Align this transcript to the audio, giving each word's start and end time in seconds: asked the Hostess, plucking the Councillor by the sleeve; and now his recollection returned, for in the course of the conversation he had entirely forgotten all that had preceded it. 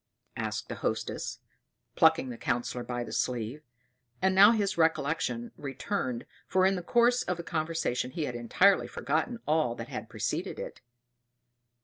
asked 0.35 0.67
the 0.67 0.77
Hostess, 0.77 1.37
plucking 1.95 2.29
the 2.29 2.35
Councillor 2.39 2.83
by 2.83 3.03
the 3.03 3.11
sleeve; 3.11 3.61
and 4.19 4.33
now 4.33 4.49
his 4.49 4.75
recollection 4.75 5.51
returned, 5.57 6.25
for 6.47 6.65
in 6.65 6.75
the 6.75 6.81
course 6.81 7.21
of 7.21 7.37
the 7.37 7.43
conversation 7.43 8.09
he 8.09 8.25
had 8.25 8.33
entirely 8.35 8.87
forgotten 8.87 9.39
all 9.47 9.75
that 9.75 9.89
had 9.89 10.09
preceded 10.09 10.57
it. 10.57 10.81